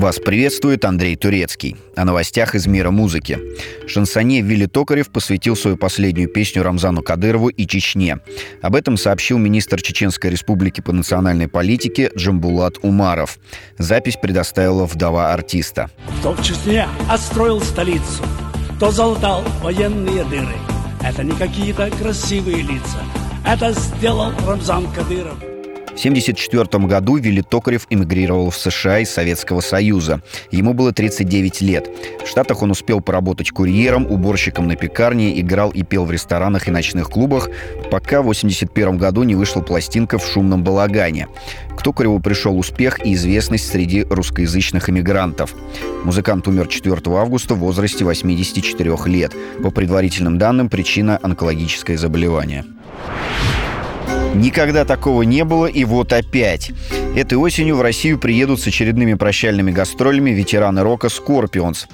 [0.00, 1.76] Вас приветствует Андрей Турецкий.
[1.94, 3.38] О новостях из мира музыки.
[3.86, 8.16] Шансоне Вилли Токарев посвятил свою последнюю песню Рамзану Кадырову и Чечне.
[8.62, 13.38] Об этом сообщил министр Чеченской республики по национальной политике Джамбулат Умаров.
[13.76, 15.90] Запись предоставила вдова артиста.
[16.20, 18.24] Кто в Чечне отстроил столицу,
[18.76, 20.56] кто залатал военные дыры.
[21.02, 23.04] Это не какие-то красивые лица.
[23.46, 25.36] Это сделал Рамзан Кадыров.
[25.90, 30.22] В 1974 году Вилли Токарев эмигрировал в США из Советского Союза.
[30.52, 31.90] Ему было 39 лет.
[32.24, 36.70] В Штатах он успел поработать курьером, уборщиком на пекарне, играл и пел в ресторанах и
[36.70, 37.48] ночных клубах,
[37.90, 41.26] пока в 1981 году не вышла пластинка в шумном балагане.
[41.76, 45.54] К Токареву пришел успех и известность среди русскоязычных иммигрантов.
[46.04, 49.32] Музыкант умер 4 августа в возрасте 84 лет.
[49.62, 52.64] По предварительным данным, причина– онкологическое заболевание.
[54.34, 56.72] Никогда такого не было, и вот опять.
[57.16, 61.88] Этой осенью в Россию приедут с очередными прощальными гастролями ветераны рока «Scorpions».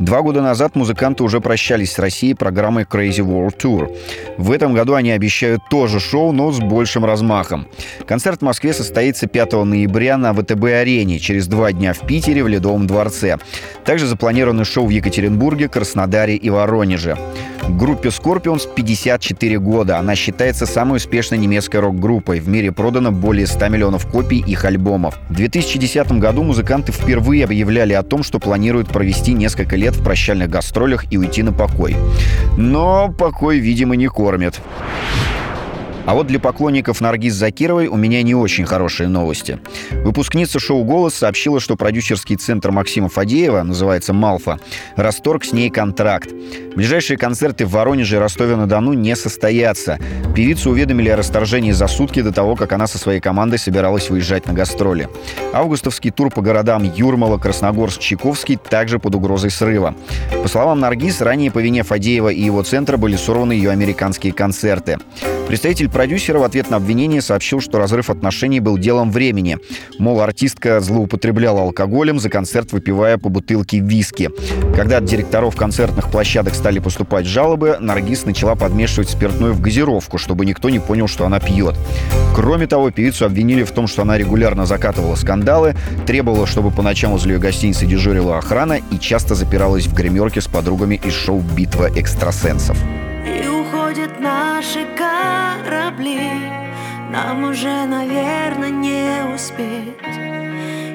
[0.00, 3.94] Два года назад музыканты уже прощались с Россией программой Crazy World Tour.
[4.38, 7.66] В этом году они обещают тоже шоу, но с большим размахом.
[8.06, 12.86] Концерт в Москве состоится 5 ноября на ВТБ-арене, через два дня в Питере в Ледовом
[12.86, 13.36] дворце.
[13.84, 17.18] Также запланированы шоу в Екатеринбурге, Краснодаре и Воронеже.
[17.70, 19.98] Группе Scorpions 54 года.
[19.98, 22.40] Она считается самой успешной немецкой рок-группой.
[22.40, 25.18] В мире продано более 100 миллионов копий их альбомов.
[25.28, 30.50] В 2010 году музыканты впервые объявляли о том, что планируют провести несколько лет в прощальных
[30.50, 31.96] гастролях и уйти на покой.
[32.56, 34.60] Но покой, видимо, не кормит.
[36.10, 39.60] А вот для поклонников Наргиз Закировой у меня не очень хорошие новости.
[39.92, 44.58] Выпускница шоу «Голос» сообщила, что продюсерский центр Максима Фадеева, называется «Малфа»,
[44.96, 46.30] расторг с ней контракт.
[46.74, 50.00] Ближайшие концерты в Воронеже и Ростове-на-Дону не состоятся.
[50.34, 54.46] Певицу уведомили о расторжении за сутки до того, как она со своей командой собиралась выезжать
[54.46, 55.08] на гастроли.
[55.52, 59.94] Августовский тур по городам Юрмала, Красногорск, Чайковский также под угрозой срыва.
[60.42, 64.98] По словам Наргиз, ранее по вине Фадеева и его центра были сорваны ее американские концерты.
[65.50, 69.58] Представитель продюсера в ответ на обвинение сообщил, что разрыв отношений был делом времени.
[69.98, 74.30] Мол, артистка злоупотребляла алкоголем, за концерт выпивая по бутылке виски.
[74.76, 80.46] Когда от директоров концертных площадок стали поступать жалобы, Наргиз начала подмешивать спиртное в газировку, чтобы
[80.46, 81.74] никто не понял, что она пьет.
[82.34, 85.74] Кроме того, певицу обвинили в том, что она регулярно закатывала скандалы,
[86.06, 90.46] требовала, чтобы по ночам возле ее гостиницы дежурила охрана и часто запиралась в гримерке с
[90.46, 92.76] подругами из шоу «Битва экстрасенсов».
[93.26, 96.20] И уходят наши корабли
[97.10, 99.96] Нам уже, наверное, не успеть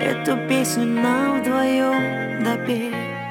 [0.00, 3.21] Эту песню нам вдвоем допеть